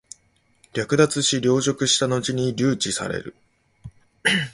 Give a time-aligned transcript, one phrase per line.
[0.73, 3.35] 略奪し、凌辱したのちに留置される。